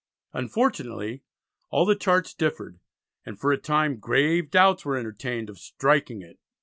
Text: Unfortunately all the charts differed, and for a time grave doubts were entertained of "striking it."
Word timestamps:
Unfortunately 0.33 1.21
all 1.69 1.85
the 1.85 1.95
charts 1.95 2.33
differed, 2.33 2.79
and 3.23 3.39
for 3.39 3.51
a 3.51 3.57
time 3.59 3.97
grave 3.97 4.49
doubts 4.49 4.83
were 4.83 4.97
entertained 4.97 5.47
of 5.47 5.59
"striking 5.59 6.23
it." 6.23 6.39